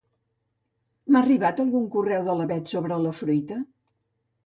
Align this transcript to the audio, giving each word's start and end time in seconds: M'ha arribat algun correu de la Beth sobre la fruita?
M'ha 1.11 1.21
arribat 1.27 1.63
algun 1.65 1.87
correu 1.99 2.27
de 2.31 2.39
la 2.43 2.51
Beth 2.55 2.75
sobre 2.75 3.01
la 3.07 3.17
fruita? 3.23 3.63